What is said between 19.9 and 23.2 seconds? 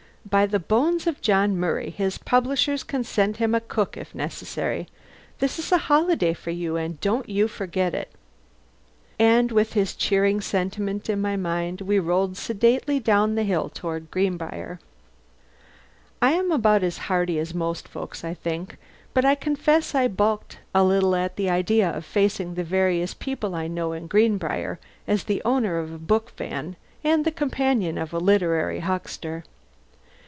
I balked a little at the idea of facing the various